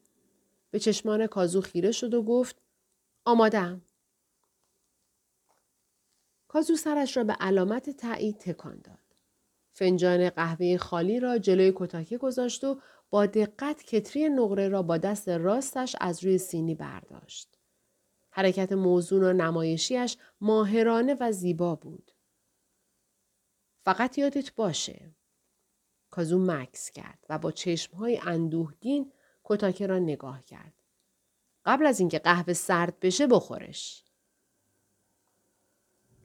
به 0.72 0.80
چشمان 0.80 1.28
کازو 1.28 1.62
خیره 1.62 1.92
شد 1.92 2.14
و 2.14 2.24
گفت 2.24 2.62
آمادم. 3.26 3.82
کازو 6.48 6.76
سرش 6.76 7.18
را 7.18 7.24
به 7.24 7.34
علامت 7.34 7.90
تایید 7.90 8.38
تکان 8.38 8.82
داد. 8.84 8.98
فنجان 9.74 10.30
قهوه 10.30 10.78
خالی 10.78 11.20
را 11.20 11.38
جلوی 11.38 11.74
کتاکه 11.76 12.18
گذاشت 12.18 12.64
و 12.64 12.82
با 13.10 13.26
دقت 13.26 13.84
کتری 13.84 14.30
نقره 14.30 14.68
را 14.68 14.82
با 14.82 14.98
دست 14.98 15.30
راستش 15.30 15.96
از 16.02 16.24
روی 16.24 16.38
سینی 16.38 16.76
برداشت. 16.76 17.58
حرکت 18.30 18.72
موزون 18.72 19.24
و 19.24 19.34
نمایشیش 19.34 20.18
ماهرانه 20.42 21.18
و 21.20 21.32
زیبا 21.32 21.76
بود. 21.76 22.12
فقط 23.88 24.18
یادت 24.18 24.56
باشه. 24.56 25.16
کازو 26.10 26.40
مکس 26.40 26.92
کرد 26.92 27.26
و 27.30 27.40
با 27.40 27.52
چشمهای 27.52 28.20
اندوهگین 28.24 29.12
کتاکه 29.44 29.88
را 29.88 30.00
نگاه 30.00 30.44
کرد. 30.44 30.74
قبل 31.66 31.86
از 31.86 32.00
اینکه 32.00 32.20
قهوه 32.20 32.54
سرد 32.54 33.00
بشه 33.00 33.28
بخورش. 33.28 34.04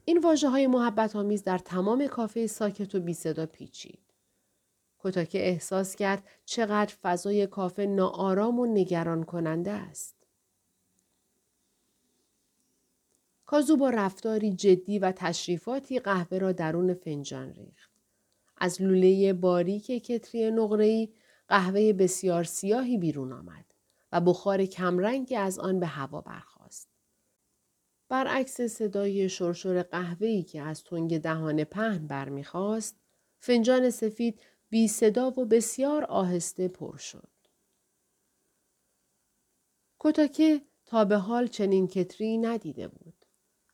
این 0.05 0.17
واجه 0.17 0.49
های 0.49 0.67
محبت 0.67 1.15
آمیز 1.15 1.43
در 1.43 1.57
تمام 1.57 2.07
کافه 2.07 2.47
ساکت 2.47 2.95
و 2.95 2.99
بی 2.99 3.13
صدا 3.13 3.45
پیچید. 3.45 4.13
کتاکه 4.99 5.47
احساس 5.47 5.95
کرد 5.95 6.23
چقدر 6.45 6.95
فضای 7.01 7.47
کافه 7.47 7.85
ناآرام 7.85 8.59
و 8.59 8.65
نگران 8.65 9.23
کننده 9.23 9.71
است. 9.71 10.22
کازو 13.53 13.77
با 13.77 13.89
رفتاری 13.89 14.53
جدی 14.53 14.99
و 14.99 15.11
تشریفاتی 15.11 15.99
قهوه 15.99 16.37
را 16.37 16.51
درون 16.51 16.93
فنجان 16.93 17.53
ریخت. 17.53 17.91
از 18.57 18.81
لوله 18.81 19.33
باریک 19.33 19.85
کتری 19.85 20.51
نقره‌ای 20.51 21.09
قهوه 21.47 21.93
بسیار 21.93 22.43
سیاهی 22.43 22.97
بیرون 22.97 23.31
آمد 23.31 23.65
و 24.11 24.21
بخار 24.21 24.65
کمرنگی 24.65 25.35
از 25.35 25.59
آن 25.59 25.79
به 25.79 25.87
هوا 25.87 26.21
برخاست. 26.21 26.89
برعکس 28.09 28.61
صدای 28.61 29.29
شرشر 29.29 29.83
قهوه‌ای 29.83 30.43
که 30.43 30.61
از 30.61 30.83
تنگ 30.83 31.17
دهان 31.17 31.63
پهن 31.63 32.07
برمیخواست، 32.07 32.95
فنجان 33.39 33.89
سفید 33.89 34.39
بی 34.69 34.87
صدا 34.87 35.31
و 35.31 35.45
بسیار 35.45 36.03
آهسته 36.03 36.67
پر 36.67 36.97
شد. 36.97 37.29
کوتاکه 39.99 40.61
تا 40.85 41.05
به 41.05 41.17
حال 41.17 41.47
چنین 41.47 41.87
کتری 41.87 42.37
ندیده 42.37 42.87
بود. 42.87 43.22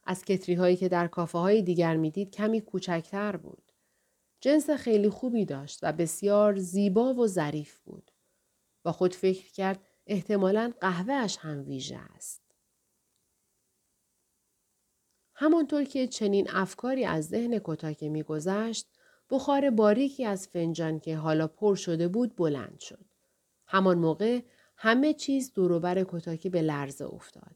از 0.10 0.26
کتری 0.26 0.56
هایی 0.56 0.76
که 0.76 0.90
در 0.90 1.08
کافه 1.08 1.38
های 1.38 1.62
دیگر 1.62 1.98
می‌دید 1.98 2.32
کمی 2.32 2.62
کوچکتر 2.62 3.38
بود. 3.38 3.72
جنس 4.42 4.70
خیلی 4.70 5.10
خوبی 5.10 5.46
داشت 5.46 5.80
و 5.84 5.94
بسیار 5.94 6.58
زیبا 6.58 7.14
و 7.14 7.28
ظریف 7.28 7.80
بود. 7.80 8.12
با 8.84 8.92
خود 8.92 9.16
فکر 9.16 9.52
کرد 9.52 9.84
احتمالا 10.08 10.74
قهوهش 10.82 11.38
هم 11.38 11.64
ویژه 11.66 11.98
است. 11.98 12.42
همانطور 15.36 15.84
که 15.84 16.08
چنین 16.08 16.50
افکاری 16.50 17.06
از 17.06 17.28
ذهن 17.28 17.60
کتاکه 17.64 18.10
میگذشت 18.10 18.88
بخار 19.30 19.70
باریکی 19.70 20.26
از 20.26 20.48
فنجان 20.48 21.00
که 21.00 21.18
حالا 21.18 21.48
پر 21.48 21.76
شده 21.76 22.08
بود 22.08 22.36
بلند 22.36 22.80
شد. 22.80 23.06
همان 23.68 23.98
موقع 23.98 24.42
همه 24.78 25.14
چیز 25.14 25.54
دوروبر 25.54 26.04
کتاکه 26.04 26.50
به 26.50 26.62
لرزه 26.62 27.06
افتاد. 27.06 27.56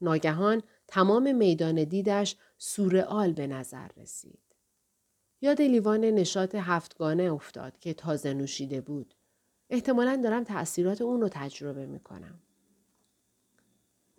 ناگهان 0.00 0.62
تمام 0.94 1.36
میدان 1.36 1.84
دیدش 1.84 2.36
سورئال 2.58 3.32
به 3.32 3.46
نظر 3.46 3.88
رسید. 3.96 4.38
یاد 5.40 5.62
لیوان 5.62 6.00
نشات 6.00 6.54
هفتگانه 6.54 7.22
افتاد 7.22 7.78
که 7.78 7.94
تازه 7.94 8.34
نوشیده 8.34 8.80
بود. 8.80 9.14
احتمالا 9.70 10.20
دارم 10.24 10.44
تأثیرات 10.44 11.02
اون 11.02 11.20
رو 11.20 11.28
تجربه 11.28 11.86
می‌کنم. 11.86 12.38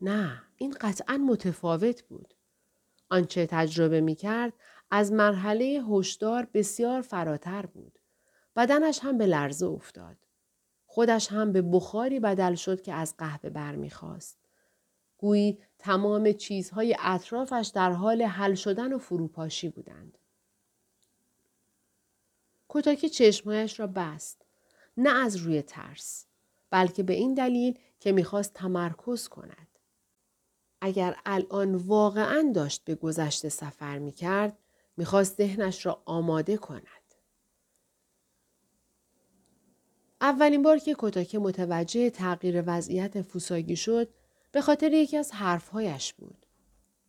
نه، 0.02 0.42
این 0.58 0.76
قطعا 0.82 1.18
متفاوت 1.18 2.04
بود. 2.04 2.34
آنچه 3.10 3.46
تجربه 3.46 4.02
می 4.02 4.16
کرد 4.16 4.54
از 4.92 5.12
مرحله 5.12 5.84
هشدار 5.90 6.48
بسیار 6.54 7.02
فراتر 7.02 7.66
بود. 7.66 8.00
بدنش 8.56 9.00
هم 9.00 9.18
به 9.18 9.26
لرزه 9.26 9.66
افتاد. 9.66 10.18
خودش 10.86 11.32
هم 11.32 11.52
به 11.52 11.62
بخاری 11.62 12.20
بدل 12.20 12.56
شد 12.56 12.82
که 12.82 12.94
از 12.94 13.18
قهوه 13.18 13.50
برمیخواست. 13.50 14.45
گویی 15.18 15.60
تمام 15.80 16.32
چیزهای 16.32 16.96
اطرافش 17.00 17.72
در 17.74 17.92
حال 17.92 18.22
حل 18.22 18.56
شدن 18.56 18.94
و 18.94 18.98
فروپاشی 18.98 19.70
بودند. 19.70 20.18
کتاکی 22.70 23.10
چشمهایش 23.10 23.80
را 23.80 23.88
بست. 23.88 24.46
نه 24.98 25.10
از 25.10 25.36
روی 25.36 25.62
ترس 25.62 26.26
بلکه 26.70 27.04
به 27.04 27.14
این 27.14 27.34
دلیل 27.34 27.80
که 28.00 28.12
می‌خواست 28.12 28.54
تمرکز 28.54 29.28
کند. 29.28 29.68
اگر 30.82 31.16
الان 31.26 31.76
واقعا 31.76 32.52
داشت 32.56 32.84
به 32.86 32.96
گذشته 32.96 33.50
سفر 33.50 34.00
می‌کرد 34.00 34.58
می‌خواست 34.98 35.38
ذهنش 35.38 35.86
را 35.86 36.02
آماده 36.06 36.58
کند. 36.58 36.84
اولین 40.22 40.62
بار 40.62 40.78
که 40.78 40.96
کتاکه 41.00 41.40
متوجه 41.40 42.10
تغییر 42.10 42.64
وضعیت 42.68 43.22
فوساگی 43.22 43.76
شد 43.76 44.10
به 44.56 44.62
خاطر 44.62 44.94
یکی 44.94 45.18
از 45.18 45.32
حرفهایش 45.32 46.14
بود. 46.14 46.46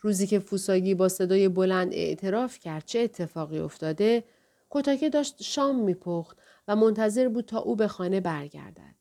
روزی 0.00 0.26
که 0.26 0.38
فوساگی 0.38 0.94
با 0.94 1.08
صدای 1.08 1.48
بلند 1.48 1.94
اعتراف 1.94 2.58
کرد 2.58 2.84
چه 2.84 2.98
اتفاقی 2.98 3.58
افتاده 3.58 4.24
کتاکه 4.70 5.10
داشت 5.10 5.42
شام 5.42 5.76
میپخت 5.76 6.38
و 6.68 6.76
منتظر 6.76 7.28
بود 7.28 7.44
تا 7.44 7.58
او 7.58 7.76
به 7.76 7.88
خانه 7.88 8.20
برگردد. 8.20 8.94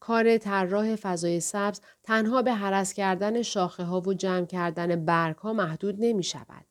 کار 0.00 0.38
طراح 0.38 0.96
فضای 0.96 1.40
سبز 1.40 1.80
تنها 2.02 2.42
به 2.42 2.52
حرس 2.52 2.92
کردن 2.92 3.42
شاخه 3.42 3.84
ها 3.84 4.00
و 4.00 4.14
جمع 4.14 4.46
کردن 4.46 5.04
برگ 5.04 5.36
ها 5.36 5.52
محدود 5.52 5.96
نمی 5.98 6.22
شود. 6.22 6.66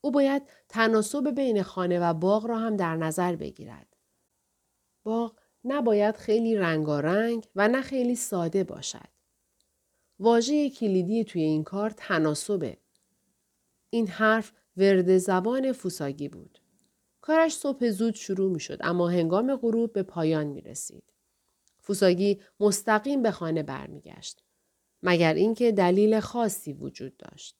او 0.00 0.10
باید 0.10 0.42
تناسب 0.68 1.34
بین 1.34 1.62
خانه 1.62 2.00
و 2.00 2.14
باغ 2.14 2.46
را 2.46 2.58
هم 2.58 2.76
در 2.76 2.96
نظر 2.96 3.36
بگیرد. 3.36 3.96
باغ 5.02 5.32
نباید 5.64 6.16
خیلی 6.16 6.56
رنگارنگ 6.56 7.48
و 7.56 7.68
نه 7.68 7.82
خیلی 7.82 8.14
ساده 8.16 8.64
باشد. 8.64 9.19
واژه 10.20 10.70
کلیدی 10.70 11.24
توی 11.24 11.42
این 11.42 11.64
کار 11.64 11.90
تناسبه. 11.90 12.78
این 13.90 14.08
حرف 14.08 14.52
ورد 14.76 15.18
زبان 15.18 15.72
فوساگی 15.72 16.28
بود. 16.28 16.58
کارش 17.20 17.52
صبح 17.52 17.90
زود 17.90 18.14
شروع 18.14 18.52
می 18.52 18.60
شد 18.60 18.78
اما 18.80 19.08
هنگام 19.08 19.56
غروب 19.56 19.92
به 19.92 20.02
پایان 20.02 20.46
می 20.46 20.60
رسید. 20.60 21.12
فوساگی 21.80 22.40
مستقیم 22.60 23.22
به 23.22 23.30
خانه 23.30 23.62
برمیگشت. 23.62 24.42
مگر 25.02 25.34
اینکه 25.34 25.72
دلیل 25.72 26.20
خاصی 26.20 26.72
وجود 26.72 27.16
داشت. 27.16 27.56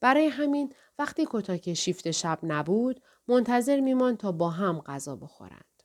برای 0.00 0.26
همین 0.26 0.72
وقتی 0.98 1.26
کتاک 1.30 1.74
شیفت 1.74 2.10
شب 2.10 2.38
نبود 2.42 3.02
منتظر 3.28 3.80
میمان 3.80 4.16
تا 4.16 4.32
با 4.32 4.50
هم 4.50 4.80
غذا 4.80 5.16
بخورند. 5.16 5.75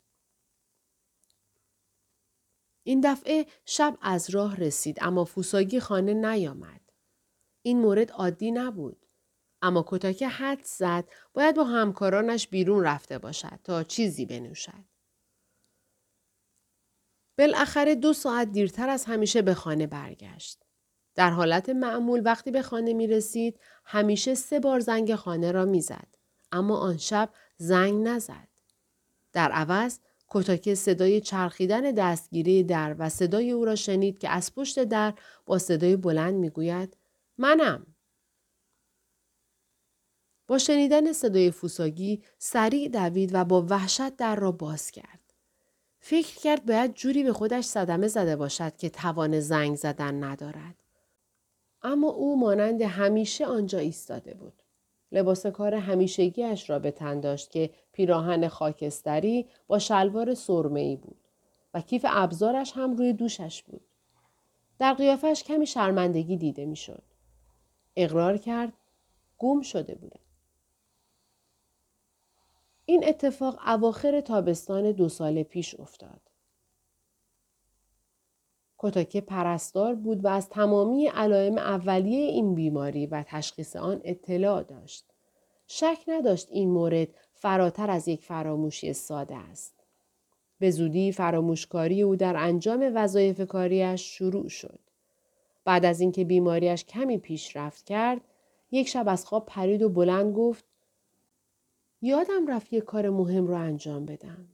این 2.91 3.01
دفعه 3.04 3.45
شب 3.65 3.97
از 4.01 4.30
راه 4.30 4.56
رسید 4.56 4.97
اما 5.01 5.25
فوساگی 5.25 5.80
خانه 5.80 6.13
نیامد. 6.13 6.82
این 7.62 7.80
مورد 7.80 8.12
عادی 8.12 8.51
نبود. 8.51 9.06
اما 9.62 9.86
کتاکه 9.88 10.27
حد 10.27 10.63
زد 10.63 11.10
باید 11.34 11.56
با 11.56 11.63
همکارانش 11.63 12.47
بیرون 12.47 12.84
رفته 12.84 13.17
باشد 13.17 13.60
تا 13.63 13.84
چیزی 13.84 14.25
بنوشد. 14.25 14.86
بالاخره 17.38 17.95
دو 17.95 18.13
ساعت 18.13 18.51
دیرتر 18.51 18.89
از 18.89 19.06
همیشه 19.06 19.41
به 19.41 19.54
خانه 19.54 19.88
برگشت. 19.88 20.63
در 21.15 21.30
حالت 21.30 21.69
معمول 21.69 22.21
وقتی 22.25 22.51
به 22.51 22.62
خانه 22.62 22.93
می 22.93 23.08
رسید 23.08 23.60
همیشه 23.86 24.36
سه 24.36 24.60
بار 24.60 24.80
زنگ 24.80 25.15
خانه 25.15 25.51
را 25.51 25.65
می 25.65 25.82
زد. 25.82 26.15
اما 26.51 26.77
آن 26.77 26.97
شب 26.97 27.30
زنگ 27.58 28.08
نزد. 28.08 28.47
در 29.34 29.51
عوض 29.51 29.99
کتاکه 30.33 30.75
صدای 30.75 31.21
چرخیدن 31.21 31.81
دستگیری 31.81 32.63
در 32.63 32.95
و 32.99 33.09
صدای 33.09 33.51
او 33.51 33.65
را 33.65 33.75
شنید 33.75 34.19
که 34.19 34.29
از 34.29 34.55
پشت 34.55 34.83
در 34.83 35.13
با 35.45 35.57
صدای 35.57 35.95
بلند 35.95 36.33
می 36.33 36.49
گوید 36.49 36.97
منم. 37.37 37.85
با 40.47 40.57
شنیدن 40.57 41.13
صدای 41.13 41.51
فوساگی 41.51 42.23
سریع 42.37 42.89
دوید 42.89 43.29
و 43.33 43.45
با 43.45 43.65
وحشت 43.69 44.15
در 44.15 44.35
را 44.35 44.51
باز 44.51 44.91
کرد. 44.91 45.33
فکر 45.99 46.35
کرد 46.39 46.65
باید 46.65 46.93
جوری 46.93 47.23
به 47.23 47.33
خودش 47.33 47.65
صدمه 47.65 48.07
زده 48.07 48.35
باشد 48.35 48.77
که 48.77 48.89
توان 48.89 49.39
زنگ 49.39 49.75
زدن 49.75 50.23
ندارد. 50.23 50.75
اما 51.81 52.09
او 52.09 52.39
مانند 52.39 52.81
همیشه 52.81 53.45
آنجا 53.45 53.79
ایستاده 53.79 54.33
بود. 54.33 54.53
لباس 55.11 55.45
کار 55.45 55.75
همیشگیش 55.75 56.69
را 56.69 56.79
به 56.79 56.91
تن 56.91 57.19
داشت 57.19 57.51
که 57.51 57.69
پیراهن 58.01 58.47
خاکستری 58.47 59.47
با 59.67 59.79
شلوار 59.79 60.33
سرمه‌ای 60.33 60.95
بود 60.95 61.27
و 61.73 61.81
کیف 61.81 62.05
ابزارش 62.09 62.71
هم 62.75 62.93
روی 62.93 63.13
دوشش 63.13 63.63
بود. 63.63 63.81
در 64.79 64.93
قیافش 64.93 65.43
کمی 65.43 65.67
شرمندگی 65.67 66.37
دیده 66.37 66.65
می‌شد. 66.65 67.03
اقرار 67.95 68.37
کرد 68.37 68.73
گم 69.37 69.61
شده 69.61 69.95
بودم. 69.95 70.19
این 72.85 73.07
اتفاق 73.07 73.59
اواخر 73.67 74.21
تابستان 74.21 74.91
دو 74.91 75.09
سال 75.09 75.43
پیش 75.43 75.79
افتاد. 75.79 76.21
کتاکه 78.77 79.21
پرستار 79.21 79.95
بود 79.95 80.25
و 80.25 80.27
از 80.27 80.49
تمامی 80.49 81.07
علائم 81.07 81.57
اولیه 81.57 82.19
این 82.19 82.55
بیماری 82.55 83.05
و 83.05 83.23
تشخیص 83.27 83.75
آن 83.75 84.01
اطلاع 84.03 84.63
داشت. 84.63 85.05
شک 85.67 85.97
نداشت 86.07 86.47
این 86.51 86.69
مورد 86.69 87.07
فراتر 87.41 87.91
از 87.91 88.08
یک 88.08 88.23
فراموشی 88.23 88.93
ساده 88.93 89.36
است. 89.36 89.73
به 90.60 90.71
زودی 90.71 91.12
فراموشکاری 91.12 92.01
او 92.01 92.15
در 92.15 92.36
انجام 92.38 92.91
وظایف 92.95 93.41
کاریش 93.47 94.01
شروع 94.01 94.49
شد. 94.49 94.80
بعد 95.65 95.86
از 95.86 96.01
اینکه 96.01 96.25
بیماریش 96.25 96.86
کمی 96.86 97.17
پیشرفت 97.17 97.86
کرد، 97.86 98.21
یک 98.71 98.88
شب 98.88 99.08
از 99.08 99.25
خواب 99.25 99.45
پرید 99.45 99.82
و 99.82 99.89
بلند 99.89 100.36
گفت 100.36 100.65
یادم 102.01 102.47
رفت 102.47 102.73
یک 102.73 102.84
کار 102.84 103.10
مهم 103.10 103.47
رو 103.47 103.56
انجام 103.56 104.06
بدم. 104.06 104.47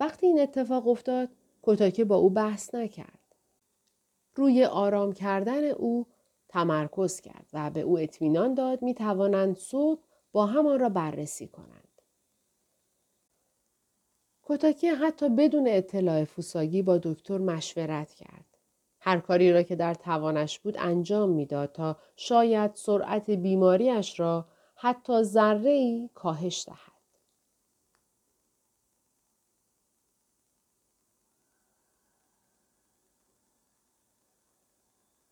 وقتی 0.00 0.26
این 0.26 0.40
اتفاق 0.40 0.88
افتاد 0.88 1.28
کتاکه 1.62 2.04
با 2.04 2.16
او 2.16 2.30
بحث 2.30 2.74
نکرد. 2.74 3.34
روی 4.34 4.64
آرام 4.64 5.12
کردن 5.12 5.64
او 5.64 6.06
تمرکز 6.48 7.20
کرد 7.20 7.46
و 7.52 7.70
به 7.70 7.80
او 7.80 7.98
اطمینان 7.98 8.54
داد 8.54 8.82
می 8.82 8.94
توانند 8.94 9.56
صبح 9.56 10.09
با 10.32 10.46
همان 10.46 10.80
را 10.80 10.88
بررسی 10.88 11.48
کنند. 11.48 12.02
کتاکه 14.42 14.94
حتی 14.94 15.28
بدون 15.28 15.68
اطلاع 15.68 16.24
فوساگی 16.24 16.82
با 16.82 16.98
دکتر 16.98 17.38
مشورت 17.38 18.12
کرد. 18.12 18.44
هر 19.00 19.20
کاری 19.20 19.52
را 19.52 19.62
که 19.62 19.76
در 19.76 19.94
توانش 19.94 20.58
بود 20.58 20.76
انجام 20.78 21.30
می‌داد 21.30 21.72
تا 21.72 21.96
شاید 22.16 22.74
سرعت 22.74 23.30
بیماریش 23.30 24.20
را 24.20 24.48
حتی 24.74 25.22
ذره 25.22 25.70
ای 25.70 26.10
کاهش 26.14 26.64
دهد. 26.66 26.89